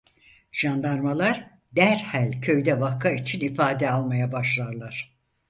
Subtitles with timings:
[0.51, 5.15] Jandarmalar derhal köyde vaka için ifade almaya başlarlar.